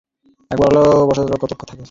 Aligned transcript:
এ 0.51 0.53
একবার 0.53 0.69
হলে 0.71 0.81
বৎসর 1.09 1.39
কতক 1.43 1.57
থাকে। 1.61 1.75